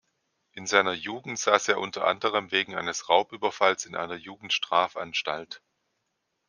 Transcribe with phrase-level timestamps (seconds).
[0.53, 5.61] In seiner Jugend saß er unter anderem wegen eines Raubüberfalls in einer Jugendstrafanstalt.